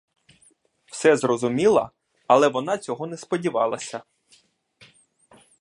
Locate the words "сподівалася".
3.17-4.03